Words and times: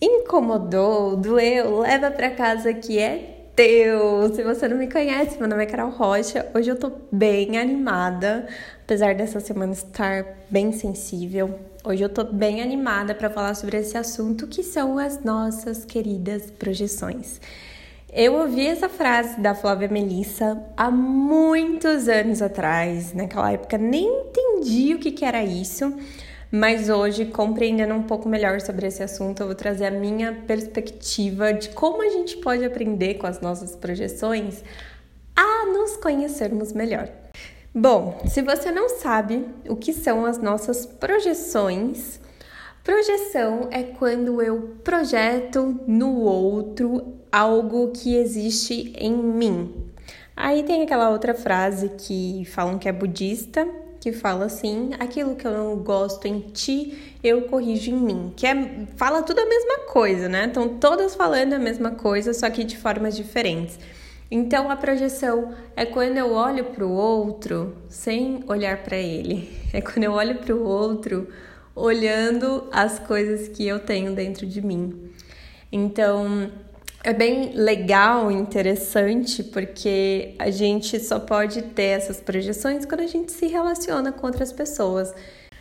Incomodou, 0.00 1.16
doeu, 1.16 1.80
leva 1.80 2.10
para 2.10 2.30
casa 2.30 2.74
que 2.74 2.98
é 2.98 3.48
teu. 3.54 4.34
Se 4.34 4.42
você 4.42 4.66
não 4.66 4.76
me 4.76 4.90
conhece, 4.90 5.38
meu 5.38 5.48
nome 5.48 5.62
é 5.62 5.66
Carol 5.66 5.90
Rocha. 5.90 6.46
Hoje 6.54 6.70
eu 6.70 6.76
tô 6.76 6.90
bem 7.10 7.56
animada, 7.56 8.46
apesar 8.82 9.14
dessa 9.14 9.38
semana 9.38 9.72
estar 9.72 10.26
bem 10.50 10.72
sensível. 10.72 11.58
Hoje 11.84 12.02
eu 12.02 12.08
tô 12.08 12.24
bem 12.24 12.60
animada 12.60 13.14
para 13.14 13.30
falar 13.30 13.54
sobre 13.54 13.78
esse 13.78 13.96
assunto 13.96 14.46
que 14.46 14.62
são 14.62 14.98
as 14.98 15.22
nossas 15.22 15.84
queridas 15.84 16.50
projeções. 16.50 17.40
Eu 18.12 18.34
ouvi 18.34 18.66
essa 18.66 18.88
frase 18.88 19.40
da 19.40 19.54
Flávia 19.54 19.88
Melissa 19.88 20.60
há 20.76 20.90
muitos 20.90 22.08
anos 22.08 22.42
atrás. 22.42 23.12
Naquela 23.12 23.52
época 23.52 23.78
nem 23.78 24.06
entendi 24.06 24.94
o 24.94 24.98
que, 24.98 25.12
que 25.12 25.24
era 25.24 25.44
isso 25.44 25.96
mas 26.54 26.88
hoje, 26.88 27.24
compreendendo 27.24 27.94
um 27.94 28.04
pouco 28.04 28.28
melhor 28.28 28.60
sobre 28.60 28.86
esse 28.86 29.02
assunto, 29.02 29.40
eu 29.40 29.46
vou 29.46 29.56
trazer 29.56 29.86
a 29.86 29.90
minha 29.90 30.32
perspectiva 30.46 31.52
de 31.52 31.70
como 31.70 32.00
a 32.00 32.08
gente 32.08 32.36
pode 32.36 32.64
aprender 32.64 33.14
com 33.14 33.26
as 33.26 33.40
nossas 33.40 33.74
projeções 33.74 34.62
a 35.34 35.66
nos 35.66 35.96
conhecermos 35.96 36.72
melhor. 36.72 37.08
Bom, 37.74 38.22
se 38.28 38.40
você 38.40 38.70
não 38.70 38.88
sabe 38.88 39.44
o 39.68 39.74
que 39.74 39.92
são 39.92 40.24
as 40.24 40.38
nossas 40.38 40.86
projeções, 40.86 42.20
projeção 42.84 43.66
é 43.72 43.82
quando 43.82 44.40
eu 44.40 44.76
projeto 44.84 45.80
no 45.88 46.20
outro 46.20 47.16
algo 47.32 47.90
que 47.90 48.14
existe 48.14 48.92
em 48.96 49.12
mim. 49.12 49.90
Aí 50.36 50.62
tem 50.62 50.84
aquela 50.84 51.10
outra 51.10 51.34
frase 51.34 51.88
que 51.98 52.44
falam 52.44 52.78
que 52.78 52.88
é 52.88 52.92
budista, 52.92 53.68
que 54.04 54.12
fala 54.12 54.44
assim: 54.44 54.90
aquilo 54.98 55.34
que 55.34 55.46
eu 55.46 55.50
não 55.50 55.76
gosto 55.76 56.26
em 56.26 56.38
ti, 56.40 57.16
eu 57.24 57.48
corrijo 57.48 57.90
em 57.90 57.96
mim. 57.96 58.34
Que 58.36 58.46
é, 58.46 58.86
fala 58.96 59.22
tudo 59.22 59.38
a 59.38 59.46
mesma 59.46 59.78
coisa, 59.90 60.28
né? 60.28 60.44
Estão 60.44 60.76
todas 60.76 61.14
falando 61.14 61.54
a 61.54 61.58
mesma 61.58 61.92
coisa, 61.92 62.34
só 62.34 62.50
que 62.50 62.64
de 62.64 62.76
formas 62.76 63.16
diferentes. 63.16 63.78
Então 64.30 64.70
a 64.70 64.76
projeção 64.76 65.54
é 65.74 65.86
quando 65.86 66.18
eu 66.18 66.34
olho 66.34 66.66
para 66.66 66.84
o 66.84 66.92
outro 66.92 67.74
sem 67.88 68.44
olhar 68.46 68.82
para 68.82 68.98
ele. 68.98 69.50
É 69.72 69.80
quando 69.80 70.04
eu 70.04 70.12
olho 70.12 70.36
para 70.36 70.54
o 70.54 70.62
outro 70.62 71.26
olhando 71.74 72.68
as 72.70 72.98
coisas 72.98 73.48
que 73.48 73.66
eu 73.66 73.80
tenho 73.80 74.14
dentro 74.14 74.46
de 74.46 74.60
mim. 74.60 75.10
Então, 75.72 76.52
é 77.04 77.12
bem 77.12 77.52
legal, 77.52 78.30
interessante, 78.32 79.44
porque 79.44 80.34
a 80.38 80.50
gente 80.50 80.98
só 80.98 81.20
pode 81.20 81.60
ter 81.60 81.98
essas 81.98 82.18
projeções 82.18 82.86
quando 82.86 83.02
a 83.02 83.06
gente 83.06 83.30
se 83.30 83.46
relaciona 83.46 84.10
com 84.10 84.26
outras 84.26 84.50
pessoas. 84.50 85.14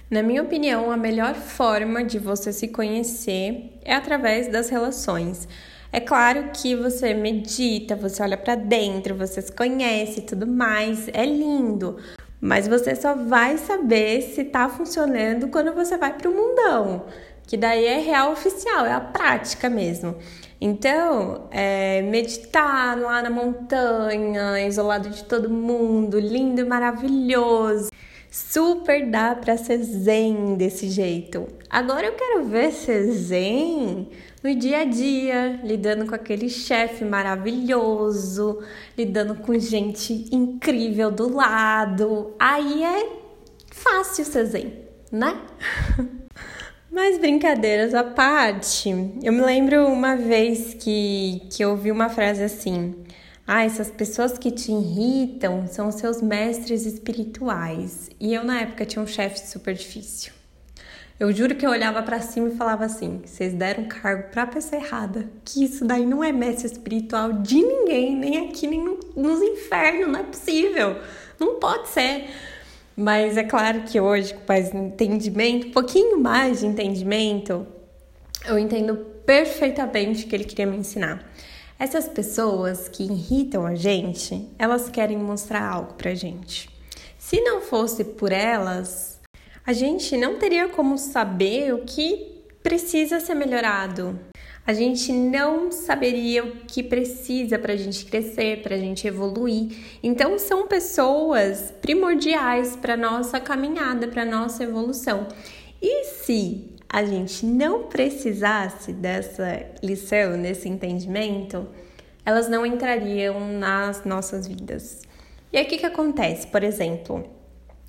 Na 0.09 0.23
minha 0.23 0.41
opinião, 0.41 0.89
a 0.89 0.95
melhor 0.95 1.35
forma 1.35 2.01
de 2.01 2.17
você 2.17 2.53
se 2.53 2.69
conhecer 2.69 3.77
é 3.83 3.93
através 3.93 4.47
das 4.47 4.69
relações. 4.69 5.45
É 5.91 5.99
claro 5.99 6.51
que 6.53 6.75
você 6.77 7.13
medita, 7.13 7.93
você 7.93 8.23
olha 8.23 8.37
para 8.37 8.55
dentro, 8.55 9.13
você 9.13 9.41
se 9.41 9.51
conhece 9.51 10.19
e 10.19 10.23
tudo 10.23 10.47
mais, 10.47 11.09
é 11.09 11.25
lindo. 11.25 11.97
Mas 12.39 12.69
você 12.69 12.95
só 12.95 13.15
vai 13.15 13.57
saber 13.57 14.21
se 14.21 14.45
tá 14.45 14.69
funcionando 14.69 15.49
quando 15.49 15.73
você 15.73 15.97
vai 15.97 16.13
para 16.13 16.29
o 16.29 16.33
mundão, 16.33 17.05
que 17.47 17.57
daí 17.57 17.85
é 17.85 17.99
real 17.99 18.31
oficial, 18.31 18.85
é 18.85 18.93
a 18.93 19.01
prática 19.01 19.69
mesmo. 19.69 20.15
Então, 20.59 21.49
é, 21.51 22.01
meditar 22.03 22.97
lá 22.97 23.21
na 23.21 23.29
montanha, 23.29 24.65
isolado 24.65 25.09
de 25.09 25.23
todo 25.25 25.49
mundo, 25.49 26.17
lindo 26.17 26.61
e 26.61 26.63
maravilhoso. 26.63 27.89
Super 28.31 29.11
dá 29.11 29.35
para 29.35 29.57
ser 29.57 29.77
zen 29.83 30.55
desse 30.55 30.89
jeito. 30.89 31.47
Agora 31.69 32.07
eu 32.07 32.13
quero 32.13 32.45
ver 32.45 32.71
ser 32.71 33.11
zen 33.11 34.09
no 34.41 34.55
dia 34.55 34.79
a 34.79 34.85
dia, 34.85 35.59
lidando 35.63 36.07
com 36.07 36.15
aquele 36.15 36.49
chefe 36.49 37.05
maravilhoso, 37.05 38.59
lidando 38.97 39.35
com 39.35 39.59
gente 39.59 40.29
incrível 40.31 41.11
do 41.11 41.31
lado. 41.35 42.33
Aí 42.39 42.83
é 42.83 43.07
fácil 43.69 44.25
ser 44.25 44.45
zen, 44.45 44.73
né? 45.11 45.39
Mas 46.93 47.17
brincadeiras 47.17 47.95
à 47.95 48.03
parte, 48.03 48.87
eu 49.23 49.33
me 49.33 49.41
lembro 49.41 49.87
uma 49.87 50.15
vez 50.15 50.75
que, 50.75 51.41
que 51.49 51.63
eu 51.63 51.71
ouvi 51.71 51.89
uma 51.91 52.07
frase 52.07 52.43
assim: 52.43 52.93
Ah, 53.47 53.65
essas 53.65 53.89
pessoas 53.89 54.37
que 54.37 54.51
te 54.51 54.71
irritam 54.71 55.65
são 55.65 55.91
seus 55.91 56.21
mestres 56.21 56.85
espirituais. 56.85 58.11
E 58.19 58.31
eu, 58.31 58.43
na 58.43 58.61
época, 58.61 58.85
tinha 58.85 59.01
um 59.01 59.07
chefe 59.07 59.39
super 59.39 59.73
difícil. 59.73 60.31
Eu 61.19 61.31
juro 61.31 61.55
que 61.55 61.65
eu 61.65 61.71
olhava 61.71 62.03
para 62.03 62.21
cima 62.21 62.49
e 62.49 62.55
falava 62.55 62.85
assim: 62.85 63.23
vocês 63.25 63.55
deram 63.55 63.85
cargo 63.85 64.29
pra 64.29 64.45
pessoa 64.45 64.79
errada. 64.79 65.27
Que 65.43 65.65
isso 65.65 65.83
daí 65.85 66.05
não 66.05 66.23
é 66.23 66.31
mestre 66.31 66.67
espiritual 66.67 67.33
de 67.33 67.55
ninguém, 67.55 68.15
nem 68.15 68.47
aqui, 68.47 68.67
nem 68.67 68.83
no, 68.83 68.99
nos 69.15 69.41
infernos, 69.41 70.09
não 70.09 70.19
é 70.19 70.23
possível. 70.23 70.97
Não 71.39 71.55
pode 71.59 71.89
ser. 71.89 72.27
Mas 72.95 73.37
é 73.37 73.43
claro 73.43 73.81
que 73.81 73.99
hoje, 73.99 74.33
com 74.33 74.41
mais 74.47 74.73
entendimento, 74.73 75.67
um 75.67 75.71
pouquinho 75.71 76.19
mais 76.19 76.59
de 76.59 76.67
entendimento, 76.67 77.65
eu 78.45 78.59
entendo 78.59 78.95
perfeitamente 79.25 80.25
o 80.25 80.27
que 80.27 80.35
ele 80.35 80.43
queria 80.43 80.67
me 80.67 80.77
ensinar. 80.77 81.27
Essas 81.79 82.07
pessoas 82.07 82.87
que 82.87 83.03
irritam 83.03 83.65
a 83.65 83.73
gente, 83.73 84.47
elas 84.59 84.89
querem 84.89 85.17
mostrar 85.17 85.67
algo 85.67 85.95
pra 85.95 86.13
gente. 86.13 86.69
Se 87.17 87.41
não 87.41 87.61
fosse 87.61 88.03
por 88.03 88.31
elas, 88.31 89.19
a 89.65 89.73
gente 89.73 90.15
não 90.15 90.37
teria 90.37 90.67
como 90.67 90.97
saber 90.97 91.73
o 91.73 91.79
que 91.79 92.43
precisa 92.61 93.19
ser 93.19 93.33
melhorado, 93.33 94.19
a 94.65 94.73
gente 94.73 95.11
não 95.11 95.71
saberia 95.71 96.43
o 96.43 96.51
que 96.65 96.81
precisa 96.81 97.59
para 97.59 97.73
a 97.73 97.77
gente 97.77 98.05
crescer, 98.05 98.61
para 98.61 98.75
a 98.75 98.79
gente 98.79 99.05
evoluir. 99.05 99.97
Então, 100.01 100.39
são 100.39 100.67
pessoas 100.67 101.73
primordiais 101.81 102.75
para 102.75 102.95
nossa 102.95 103.39
caminhada, 103.41 104.07
para 104.07 104.23
nossa 104.23 104.63
evolução. 104.63 105.27
E 105.81 106.05
se 106.05 106.73
a 106.87 107.03
gente 107.03 107.45
não 107.45 107.87
precisasse 107.87 108.93
dessa 108.93 109.65
lição, 109.81 110.41
desse 110.41 110.69
entendimento, 110.69 111.67
elas 112.25 112.47
não 112.47 112.65
entrariam 112.65 113.39
nas 113.57 114.05
nossas 114.05 114.47
vidas. 114.47 115.01
E 115.51 115.57
aí 115.57 115.65
o 115.65 115.67
que, 115.67 115.77
que 115.77 115.85
acontece? 115.85 116.47
Por 116.47 116.63
exemplo, 116.63 117.27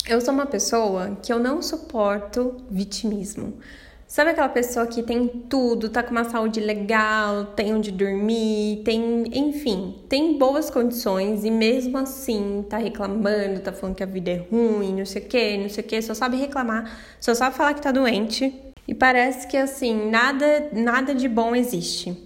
eu 0.08 0.20
sou 0.20 0.34
uma 0.34 0.46
pessoa 0.46 1.16
que 1.22 1.32
eu 1.32 1.38
não 1.38 1.62
suporto 1.62 2.56
vitimismo. 2.68 3.58
Sabe 4.14 4.30
aquela 4.30 4.48
pessoa 4.48 4.86
que 4.86 5.02
tem 5.02 5.26
tudo, 5.26 5.88
tá 5.88 6.00
com 6.00 6.12
uma 6.12 6.22
saúde 6.22 6.60
legal, 6.60 7.46
tem 7.46 7.74
onde 7.74 7.90
dormir, 7.90 8.80
tem, 8.84 9.24
enfim, 9.34 10.04
tem 10.08 10.38
boas 10.38 10.70
condições 10.70 11.44
e 11.44 11.50
mesmo 11.50 11.98
assim 11.98 12.64
tá 12.70 12.76
reclamando, 12.78 13.58
tá 13.58 13.72
falando 13.72 13.96
que 13.96 14.04
a 14.04 14.06
vida 14.06 14.30
é 14.30 14.36
ruim, 14.36 14.94
não 14.94 15.04
sei 15.04 15.20
o 15.20 15.24
que, 15.24 15.58
não 15.58 15.68
sei 15.68 15.82
o 15.82 15.86
que, 15.88 16.00
só 16.00 16.14
sabe 16.14 16.36
reclamar, 16.36 16.96
só 17.18 17.34
sabe 17.34 17.56
falar 17.56 17.74
que 17.74 17.82
tá 17.82 17.90
doente 17.90 18.54
e 18.86 18.94
parece 18.94 19.48
que 19.48 19.56
assim, 19.56 20.08
nada, 20.08 20.68
nada 20.72 21.12
de 21.12 21.28
bom 21.28 21.52
existe. 21.56 22.16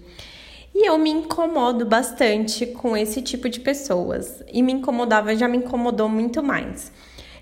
E 0.75 0.87
eu 0.87 0.95
me 0.95 1.09
incomodo 1.09 1.87
bastante 1.87 2.67
com 2.67 2.95
esse 2.95 3.19
tipo 3.19 3.49
de 3.49 3.59
pessoas. 3.61 4.43
E 4.53 4.61
me 4.61 4.73
incomodava, 4.73 5.35
já 5.35 5.47
me 5.47 5.57
incomodou 5.57 6.07
muito 6.07 6.43
mais. 6.43 6.91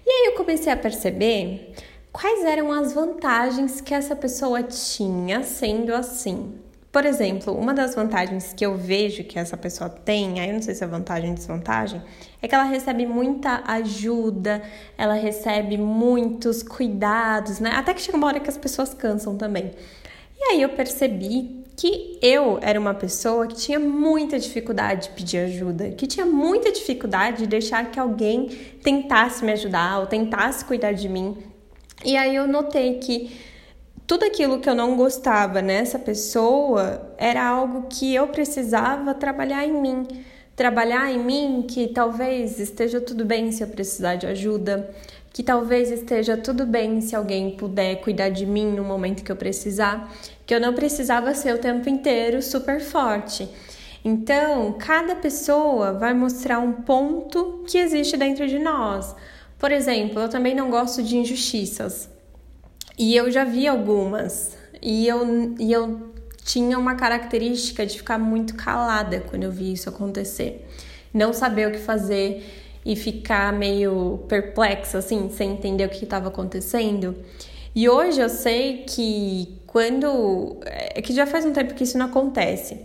E 0.06 0.10
aí 0.10 0.28
eu 0.28 0.38
comecei 0.38 0.72
a 0.72 0.78
perceber 0.78 1.74
quais 2.20 2.44
eram 2.44 2.72
as 2.72 2.94
vantagens 2.94 3.80
que 3.80 3.94
essa 3.94 4.16
pessoa 4.16 4.64
tinha 4.64 5.44
sendo 5.44 5.94
assim. 5.94 6.56
Por 6.92 7.06
exemplo, 7.06 7.54
uma 7.54 7.76
das 7.76 7.94
vantagens 7.94 8.54
que 8.54 8.66
eu 8.66 8.76
vejo 8.76 9.24
que 9.24 9.38
essa 9.38 9.56
pessoa 9.56 9.88
tem, 9.88 10.40
aí 10.40 10.48
eu 10.48 10.56
não 10.56 10.62
sei 10.64 10.74
se 10.74 10.84
é 10.84 10.88
vantagem 10.88 11.30
ou 11.30 11.36
desvantagem, 11.36 12.02
é 12.42 12.48
que 12.48 12.56
ela 12.56 12.64
recebe 12.64 13.06
muita 13.06 13.62
ajuda, 13.68 14.64
ela 14.98 15.14
recebe 15.14 15.78
muitos 15.78 16.64
cuidados, 16.64 17.60
né? 17.60 17.70
Até 17.76 17.94
que 17.94 18.02
chega 18.02 18.18
uma 18.18 18.26
hora 18.26 18.40
que 18.40 18.50
as 18.50 18.58
pessoas 18.58 18.96
cansam 18.96 19.38
também. 19.38 19.74
E 20.40 20.44
aí 20.46 20.62
eu 20.64 20.70
percebi 20.70 21.66
que 21.76 22.18
eu 22.20 22.58
era 22.64 22.80
uma 22.80 22.96
pessoa 22.96 23.46
que 23.46 23.58
tinha 23.58 23.80
muita 23.80 24.40
dificuldade 24.40 25.10
de 25.10 25.10
pedir 25.14 25.38
ajuda, 25.38 25.92
que 25.92 26.08
tinha 26.08 26.26
muita 26.26 26.72
dificuldade 26.72 27.44
de 27.44 27.48
deixar 27.48 27.92
que 27.92 28.00
alguém 28.00 28.48
tentasse 28.82 29.46
me 29.46 29.52
ajudar 29.52 30.00
ou 30.00 30.08
tentasse 30.08 30.66
cuidar 30.66 30.94
de 30.94 31.08
mim. 31.08 31.57
E 32.06 32.16
aí 32.16 32.36
eu 32.36 32.48
notei 32.48 33.00
que 33.00 33.36
tudo 34.06 34.24
aquilo 34.24 34.60
que 34.60 34.70
eu 34.70 34.76
não 34.76 34.96
gostava 34.96 35.62
nessa 35.62 36.00
pessoa 36.00 37.14
era 37.18 37.46
algo 37.46 37.88
que 37.90 38.16
eu 38.16 38.28
precisava 38.28 39.14
trabalhar 39.14 39.66
em 39.66 39.74
mim. 39.74 40.08
Trabalhar 40.56 41.12
em 41.12 41.20
mim 41.20 41.66
que 41.68 41.88
talvez 41.88 42.60
esteja 42.60 43.02
tudo 43.02 43.26
bem 43.26 43.52
se 43.52 43.62
eu 43.64 43.68
precisar 43.68 44.16
de 44.16 44.26
ajuda, 44.26 44.90
que 45.34 45.44
talvez 45.44 45.92
esteja 45.92 46.38
tudo 46.38 46.66
bem 46.66 47.02
se 47.02 47.16
alguém 47.16 47.58
puder 47.58 47.98
cuidar 47.98 48.30
de 48.30 48.46
mim 48.46 48.72
no 48.72 48.84
momento 48.84 49.24
que 49.24 49.32
eu 49.32 49.36
precisar, 49.36 50.12
que 50.46 50.56
eu 50.56 50.60
não 50.60 50.74
precisava 50.74 51.34
ser 51.36 51.54
o 51.54 51.60
tempo 51.60 51.90
inteiro 51.90 52.42
super 52.42 52.80
forte. 52.80 53.48
Então, 54.04 54.74
cada 54.80 55.16
pessoa 55.16 55.94
vai 55.94 56.14
mostrar 56.14 56.60
um 56.60 56.72
ponto 56.72 57.64
que 57.68 57.78
existe 57.78 58.16
dentro 58.16 58.48
de 58.48 58.58
nós. 58.58 59.14
Por 59.58 59.72
exemplo, 59.72 60.22
eu 60.22 60.30
também 60.30 60.54
não 60.54 60.70
gosto 60.70 61.02
de 61.02 61.18
injustiças. 61.18 62.10
E 62.98 63.16
eu 63.16 63.32
já 63.32 63.44
vi 63.44 63.68
algumas. 63.68 64.56
E 64.82 65.08
eu, 65.08 65.56
e 65.60 65.72
eu 65.72 66.14
tinha 66.44 66.78
uma 66.78 66.96
característica 66.96 67.86
de 67.86 67.98
ficar 67.98 68.18
muito 68.18 68.56
calada 68.56 69.22
quando 69.22 69.44
eu 69.44 69.52
vi 69.52 69.74
isso 69.74 69.90
acontecer. 69.90 70.68
Não 71.14 71.34
saber 71.34 71.68
o 71.68 71.72
que 71.72 71.80
fazer 71.80 72.44
e 72.86 72.96
ficar 72.96 73.52
meio 73.52 74.24
perplexa, 74.30 75.00
assim, 75.00 75.30
sem 75.30 75.52
entender 75.52 75.86
o 75.86 75.90
que 75.90 76.04
estava 76.04 76.30
acontecendo. 76.30 77.16
E 77.76 77.90
hoje 77.90 78.22
eu 78.22 78.30
sei 78.30 78.86
que 78.88 79.60
quando. 79.68 80.58
É 80.66 81.02
que 81.02 81.14
já 81.14 81.28
faz 81.28 81.46
um 81.46 81.52
tempo 81.52 81.74
que 81.74 81.84
isso 81.84 81.98
não 81.98 82.08
acontece. 82.08 82.80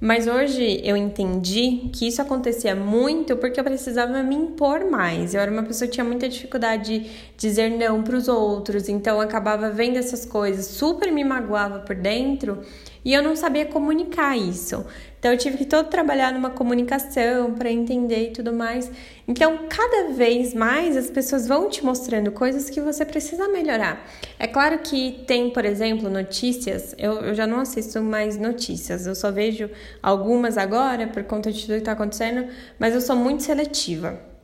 Mas 0.00 0.28
hoje 0.28 0.80
eu 0.84 0.96
entendi 0.96 1.90
que 1.92 2.06
isso 2.06 2.22
acontecia 2.22 2.74
muito 2.74 3.36
porque 3.36 3.58
eu 3.58 3.64
precisava 3.64 4.22
me 4.22 4.36
impor 4.36 4.88
mais. 4.88 5.34
Eu 5.34 5.40
era 5.40 5.50
uma 5.50 5.64
pessoa 5.64 5.88
que 5.88 5.94
tinha 5.94 6.04
muita 6.04 6.28
dificuldade 6.28 7.00
de 7.00 7.10
dizer 7.36 7.70
não 7.70 8.02
para 8.02 8.16
os 8.16 8.28
outros, 8.28 8.88
então 8.88 9.16
eu 9.16 9.22
acabava 9.22 9.70
vendo 9.70 9.96
essas 9.96 10.24
coisas, 10.24 10.66
super 10.66 11.10
me 11.10 11.24
magoava 11.24 11.80
por 11.80 11.96
dentro 11.96 12.62
e 13.04 13.12
eu 13.12 13.22
não 13.22 13.36
sabia 13.36 13.66
comunicar 13.66 14.36
isso. 14.36 14.84
Então 15.18 15.32
eu 15.32 15.38
tive 15.38 15.58
que 15.58 15.64
todo 15.64 15.88
trabalhar 15.88 16.32
numa 16.32 16.50
comunicação 16.50 17.52
para 17.54 17.70
entender 17.70 18.28
e 18.28 18.32
tudo 18.32 18.52
mais. 18.52 18.90
Então, 19.26 19.66
cada 19.68 20.12
vez 20.12 20.54
mais 20.54 20.96
as 20.96 21.10
pessoas 21.10 21.46
vão 21.48 21.68
te 21.68 21.84
mostrando 21.84 22.30
coisas 22.30 22.70
que 22.70 22.80
você 22.80 23.04
precisa 23.04 23.48
melhorar. 23.48 24.08
É 24.38 24.46
claro 24.46 24.78
que 24.78 25.24
tem, 25.26 25.50
por 25.50 25.64
exemplo, 25.64 26.08
notícias. 26.08 26.94
Eu, 26.96 27.14
eu 27.20 27.34
já 27.34 27.46
não 27.46 27.60
assisto 27.60 28.00
mais 28.00 28.38
notícias, 28.38 29.06
eu 29.06 29.14
só 29.14 29.30
vejo 29.32 29.68
algumas 30.02 30.56
agora 30.56 31.08
por 31.08 31.24
conta 31.24 31.50
de 31.50 31.60
tudo 31.62 31.74
que 31.74 31.78
está 31.80 31.92
acontecendo, 31.92 32.46
mas 32.78 32.94
eu 32.94 33.00
sou 33.00 33.16
muito 33.16 33.42
seletiva. 33.42 34.37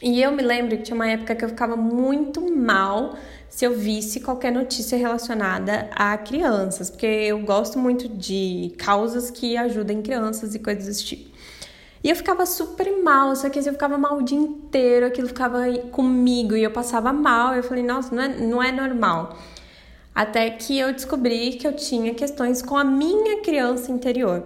E 0.00 0.22
eu 0.22 0.30
me 0.30 0.42
lembro 0.42 0.76
que 0.76 0.84
tinha 0.84 0.94
uma 0.94 1.08
época 1.08 1.34
que 1.34 1.44
eu 1.44 1.48
ficava 1.48 1.76
muito 1.76 2.40
mal 2.54 3.16
se 3.48 3.64
eu 3.64 3.74
visse 3.76 4.20
qualquer 4.20 4.52
notícia 4.52 4.96
relacionada 4.96 5.90
a 5.92 6.16
crianças, 6.16 6.90
porque 6.90 7.06
eu 7.06 7.40
gosto 7.40 7.78
muito 7.78 8.08
de 8.08 8.72
causas 8.78 9.30
que 9.30 9.56
ajudem 9.56 10.00
crianças 10.02 10.54
e 10.54 10.58
coisas 10.58 10.86
desse 10.86 11.04
tipo. 11.04 11.38
E 12.04 12.10
eu 12.10 12.14
ficava 12.14 12.46
super 12.46 13.02
mal, 13.02 13.34
só 13.34 13.48
que 13.48 13.58
assim, 13.58 13.70
eu 13.70 13.72
ficava 13.72 13.98
mal 13.98 14.18
o 14.18 14.22
dia 14.22 14.38
inteiro, 14.38 15.06
aquilo 15.06 15.26
ficava 15.26 15.64
comigo 15.90 16.54
e 16.54 16.62
eu 16.62 16.70
passava 16.70 17.12
mal. 17.12 17.54
Eu 17.54 17.62
falei, 17.62 17.82
nossa, 17.82 18.14
não 18.14 18.22
é, 18.22 18.28
não 18.28 18.62
é 18.62 18.70
normal. 18.70 19.36
Até 20.14 20.48
que 20.50 20.78
eu 20.78 20.92
descobri 20.92 21.54
que 21.54 21.66
eu 21.66 21.74
tinha 21.74 22.14
questões 22.14 22.62
com 22.62 22.76
a 22.76 22.84
minha 22.84 23.40
criança 23.40 23.90
interior. 23.90 24.44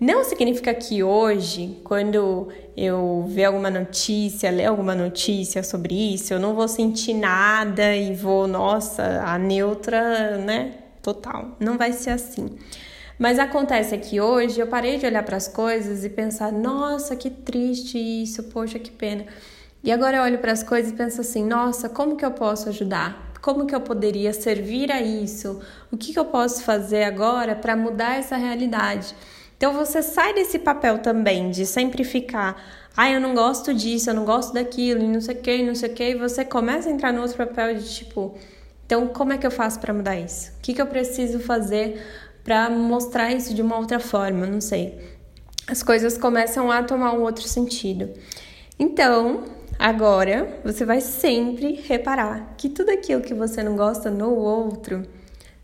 Não 0.00 0.24
significa 0.24 0.72
que 0.72 1.02
hoje, 1.02 1.78
quando 1.84 2.48
eu 2.74 3.26
ver 3.28 3.44
alguma 3.44 3.68
notícia, 3.68 4.50
ler 4.50 4.64
alguma 4.64 4.94
notícia 4.94 5.62
sobre 5.62 6.14
isso, 6.14 6.32
eu 6.32 6.40
não 6.40 6.54
vou 6.54 6.66
sentir 6.66 7.12
nada 7.12 7.94
e 7.94 8.14
vou, 8.14 8.46
nossa, 8.46 9.22
a 9.22 9.38
neutra, 9.38 10.38
né? 10.38 10.72
Total. 11.02 11.54
Não 11.60 11.76
vai 11.76 11.92
ser 11.92 12.10
assim. 12.10 12.58
Mas 13.18 13.38
acontece 13.38 13.98
que 13.98 14.18
hoje 14.22 14.58
eu 14.58 14.66
parei 14.66 14.96
de 14.96 15.04
olhar 15.04 15.22
para 15.22 15.36
as 15.36 15.46
coisas 15.46 16.02
e 16.02 16.08
pensar, 16.08 16.50
nossa, 16.50 17.14
que 17.14 17.28
triste 17.28 17.98
isso, 17.98 18.44
poxa, 18.44 18.78
que 18.78 18.90
pena. 18.90 19.26
E 19.84 19.92
agora 19.92 20.16
eu 20.16 20.22
olho 20.22 20.38
para 20.38 20.52
as 20.52 20.62
coisas 20.62 20.92
e 20.92 20.94
penso 20.94 21.20
assim, 21.20 21.44
nossa, 21.44 21.90
como 21.90 22.16
que 22.16 22.24
eu 22.24 22.30
posso 22.30 22.70
ajudar? 22.70 23.34
Como 23.42 23.66
que 23.66 23.74
eu 23.74 23.82
poderia 23.82 24.32
servir 24.32 24.90
a 24.90 25.02
isso? 25.02 25.60
O 25.92 25.98
que, 25.98 26.14
que 26.14 26.18
eu 26.18 26.24
posso 26.24 26.62
fazer 26.62 27.04
agora 27.04 27.54
para 27.54 27.76
mudar 27.76 28.18
essa 28.18 28.38
realidade? 28.38 29.14
Então 29.60 29.74
você 29.74 30.02
sai 30.02 30.32
desse 30.32 30.58
papel 30.58 31.00
também 31.00 31.50
de 31.50 31.66
sempre 31.66 32.02
ficar, 32.02 32.56
ah, 32.96 33.10
eu 33.10 33.20
não 33.20 33.34
gosto 33.34 33.74
disso, 33.74 34.08
eu 34.08 34.14
não 34.14 34.24
gosto 34.24 34.54
daquilo, 34.54 35.02
e 35.02 35.06
não 35.06 35.20
sei 35.20 35.34
o 35.34 35.38
que, 35.38 35.62
não 35.62 35.74
sei 35.74 35.90
o 35.90 35.92
que, 35.92 36.02
e 36.02 36.14
você 36.14 36.46
começa 36.46 36.88
a 36.88 36.92
entrar 36.92 37.12
no 37.12 37.20
outro 37.20 37.36
papel 37.36 37.74
de 37.74 37.94
tipo, 37.94 38.38
então 38.86 39.08
como 39.08 39.34
é 39.34 39.36
que 39.36 39.46
eu 39.46 39.50
faço 39.50 39.78
para 39.78 39.92
mudar 39.92 40.16
isso? 40.16 40.50
O 40.52 40.60
que, 40.62 40.72
que 40.72 40.80
eu 40.80 40.86
preciso 40.86 41.40
fazer 41.40 42.02
para 42.42 42.70
mostrar 42.70 43.32
isso 43.32 43.52
de 43.52 43.60
uma 43.60 43.76
outra 43.76 44.00
forma? 44.00 44.46
Não 44.46 44.62
sei. 44.62 44.98
As 45.68 45.82
coisas 45.82 46.16
começam 46.16 46.72
a 46.72 46.82
tomar 46.82 47.12
um 47.12 47.20
outro 47.20 47.46
sentido. 47.46 48.08
Então, 48.78 49.44
agora 49.78 50.58
você 50.64 50.86
vai 50.86 51.02
sempre 51.02 51.82
reparar 51.86 52.54
que 52.56 52.70
tudo 52.70 52.88
aquilo 52.92 53.20
que 53.20 53.34
você 53.34 53.62
não 53.62 53.76
gosta 53.76 54.10
no 54.10 54.34
outro 54.34 55.06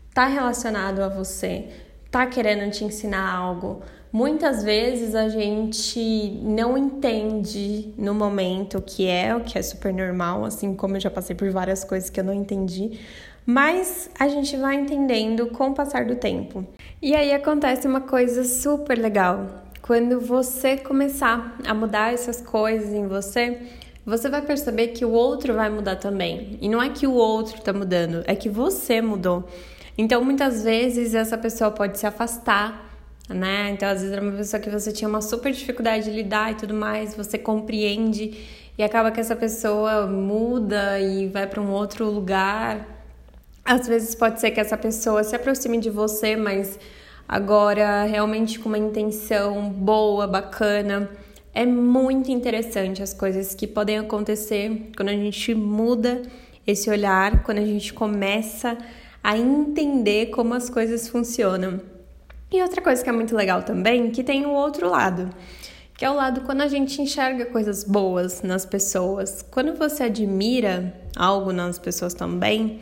está 0.07 0.27
relacionado 0.27 0.99
a 0.99 1.09
você 1.09 1.86
tá 2.17 2.25
querendo 2.25 2.71
te 2.71 2.83
ensinar 2.83 3.31
algo. 3.31 3.83
Muitas 4.11 4.63
vezes 4.63 5.13
a 5.13 5.29
gente 5.29 6.39
não 6.41 6.75
entende 6.75 7.93
no 7.95 8.15
momento 8.15 8.79
o 8.79 8.81
que 8.81 9.05
é, 9.05 9.35
o 9.35 9.41
que 9.41 9.55
é 9.55 9.61
super 9.61 9.93
normal, 9.93 10.43
assim 10.43 10.73
como 10.73 10.95
eu 10.95 10.99
já 10.99 11.11
passei 11.11 11.35
por 11.35 11.51
várias 11.51 11.83
coisas 11.83 12.09
que 12.09 12.19
eu 12.19 12.23
não 12.23 12.33
entendi, 12.33 12.99
mas 13.45 14.09
a 14.19 14.27
gente 14.27 14.57
vai 14.57 14.75
entendendo 14.75 15.47
com 15.47 15.69
o 15.69 15.73
passar 15.75 16.05
do 16.05 16.15
tempo. 16.15 16.65
E 16.99 17.15
aí 17.15 17.31
acontece 17.31 17.85
uma 17.87 18.01
coisa 18.01 18.43
super 18.43 18.97
legal. 18.97 19.65
Quando 19.83 20.19
você 20.19 20.75
começar 20.75 21.55
a 21.67 21.73
mudar 21.75 22.13
essas 22.13 22.41
coisas 22.41 22.91
em 22.91 23.07
você, 23.07 23.59
você 24.03 24.27
vai 24.27 24.41
perceber 24.41 24.87
que 24.87 25.05
o 25.05 25.11
outro 25.11 25.53
vai 25.53 25.69
mudar 25.69 25.97
também. 25.97 26.57
E 26.61 26.67
não 26.67 26.81
é 26.81 26.89
que 26.89 27.05
o 27.05 27.13
outro 27.13 27.61
tá 27.61 27.71
mudando, 27.71 28.23
é 28.25 28.35
que 28.35 28.49
você 28.49 29.01
mudou. 29.01 29.47
Então, 29.97 30.23
muitas 30.23 30.63
vezes, 30.63 31.15
essa 31.15 31.37
pessoa 31.37 31.71
pode 31.71 31.97
se 31.97 32.05
afastar, 32.05 32.87
né? 33.27 33.71
Então, 33.71 33.89
às 33.89 34.01
vezes, 34.01 34.13
era 34.13 34.21
uma 34.21 34.37
pessoa 34.37 34.61
que 34.61 34.69
você 34.69 34.91
tinha 34.91 35.09
uma 35.09 35.21
super 35.21 35.51
dificuldade 35.51 36.05
de 36.05 36.11
lidar 36.11 36.51
e 36.51 36.55
tudo 36.55 36.73
mais, 36.73 37.15
você 37.15 37.37
compreende 37.37 38.45
e 38.77 38.83
acaba 38.83 39.09
que 39.09 39.19
essa 39.19 39.35
pessoa 39.35 40.05
muda 40.05 40.99
e 40.99 41.27
vai 41.27 41.47
para 41.47 41.59
um 41.59 41.71
outro 41.71 42.05
lugar. 42.05 42.85
Às 43.65 43.87
vezes, 43.87 44.13
pode 44.13 44.39
ser 44.39 44.51
que 44.51 44.59
essa 44.59 44.77
pessoa 44.77 45.23
se 45.23 45.35
aproxime 45.35 45.79
de 45.79 45.89
você, 45.89 46.35
mas 46.35 46.79
agora 47.27 48.03
realmente 48.03 48.59
com 48.59 48.69
uma 48.69 48.77
intenção 48.77 49.67
boa, 49.69 50.27
bacana. 50.27 51.09
É 51.55 51.65
muito 51.65 52.29
interessante 52.29 53.01
as 53.01 53.13
coisas 53.13 53.55
que 53.55 53.65
podem 53.65 53.97
acontecer 53.97 54.91
quando 54.95 55.09
a 55.09 55.13
gente 55.13 55.55
muda 55.55 56.21
esse 56.67 56.87
olhar, 56.87 57.41
quando 57.41 57.57
a 57.57 57.65
gente 57.65 57.91
começa 57.93 58.77
a 59.23 59.37
entender 59.37 60.27
como 60.27 60.53
as 60.53 60.69
coisas 60.69 61.07
funcionam. 61.07 61.81
E 62.51 62.61
outra 62.61 62.81
coisa 62.81 63.03
que 63.03 63.09
é 63.09 63.13
muito 63.13 63.35
legal 63.35 63.63
também, 63.63 64.09
que 64.11 64.23
tem 64.23 64.45
o 64.45 64.51
outro 64.51 64.89
lado, 64.89 65.29
que 65.97 66.05
é 66.05 66.09
o 66.09 66.13
lado 66.13 66.41
quando 66.41 66.61
a 66.61 66.67
gente 66.67 67.01
enxerga 67.01 67.45
coisas 67.45 67.83
boas 67.83 68.41
nas 68.41 68.65
pessoas. 68.65 69.45
Quando 69.51 69.73
você 69.73 70.03
admira 70.03 70.93
algo 71.15 71.51
nas 71.51 71.77
pessoas 71.77 72.13
também, 72.13 72.79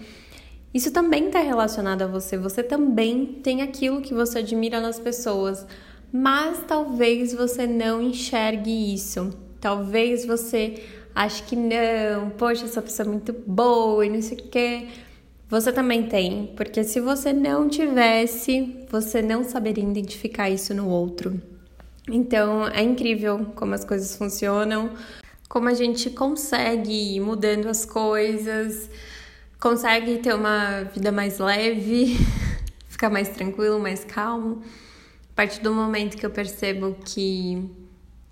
isso 0.74 0.92
também 0.92 1.28
está 1.28 1.40
relacionado 1.40 2.02
a 2.02 2.08
você. 2.08 2.38
Você 2.38 2.62
também 2.62 3.26
tem 3.42 3.62
aquilo 3.62 4.02
que 4.02 4.14
você 4.14 4.40
admira 4.40 4.82
nas 4.82 5.00
pessoas, 5.00 5.66
mas 6.12 6.60
talvez 6.68 7.34
você 7.34 7.66
não 7.66 8.02
enxergue 8.02 8.94
isso. 8.94 9.34
Talvez 9.62 10.26
você 10.26 10.84
ache 11.16 11.44
que 11.44 11.56
não, 11.56 12.30
poxa, 12.32 12.66
essa 12.66 12.82
pessoa 12.82 13.08
é 13.08 13.10
muito 13.10 13.34
boa 13.48 14.06
e 14.06 14.10
não 14.10 14.22
sei 14.22 14.38
o 14.38 14.44
quê. 14.50 14.88
Você 15.48 15.72
também 15.72 16.08
tem, 16.08 16.54
porque 16.58 16.84
se 16.84 17.00
você 17.00 17.32
não 17.32 17.70
tivesse, 17.70 18.86
você 18.90 19.22
não 19.22 19.44
saberia 19.44 19.84
identificar 19.84 20.50
isso 20.50 20.74
no 20.74 20.90
outro. 20.90 21.40
Então 22.10 22.68
é 22.68 22.82
incrível 22.82 23.46
como 23.56 23.76
as 23.76 23.86
coisas 23.86 24.16
funcionam, 24.16 24.92
como 25.48 25.68
a 25.70 25.74
gente 25.76 26.10
consegue 26.10 27.16
ir 27.16 27.20
mudando 27.20 27.68
as 27.68 27.86
coisas, 27.86 28.90
consegue 29.60 30.18
ter 30.18 30.34
uma 30.34 30.84
vida 30.84 31.12
mais 31.12 31.38
leve, 31.38 32.18
ficar 32.90 33.12
mais 33.12 33.30
tranquilo, 33.30 33.80
mais 33.80 34.04
calmo. 34.04 34.64
A 35.32 35.36
partir 35.36 35.62
do 35.62 35.72
momento 35.72 36.18
que 36.18 36.26
eu 36.26 36.32
percebo 36.32 36.96
que 37.06 37.70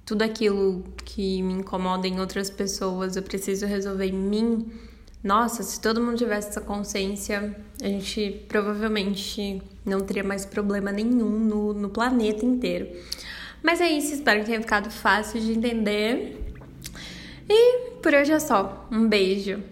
tudo 0.03 0.24
aquilo 0.24 0.84
que 1.05 1.43
me 1.43 1.53
incomoda 1.53 2.08
em 2.08 2.20
outras 2.20 2.50
pessoas 2.50 3.15
eu 3.15 3.22
preciso 3.22 3.67
resolver 3.67 4.08
em 4.08 4.13
mim 4.13 4.72
nossa, 5.24 5.63
se 5.63 5.80
todo 5.80 6.01
mundo 6.01 6.18
tivesse 6.18 6.50
essa 6.50 6.60
consciência, 6.60 7.56
a 7.82 7.88
gente 7.88 8.44
provavelmente 8.50 9.62
não 9.86 10.01
teria 10.01 10.24
mais 10.24 10.46
problema 10.46 10.92
nenhum 10.92 11.39
no, 11.39 11.74
no 11.74 11.89
planeta 11.89 12.46
inteiro. 12.46 12.89
Mas 13.62 13.80
é 13.80 13.89
isso, 13.89 14.13
espero 14.13 14.42
que 14.42 14.48
tenha 14.48 14.60
ficado 14.60 14.92
fácil 14.92 15.39
de 15.39 15.53
entender. 15.53 16.38
E 17.50 17.89
por 18.01 18.13
hoje 18.13 18.34
é 18.34 18.39
só. 18.39 18.86
Um 18.92 19.08
beijo. 19.08 19.63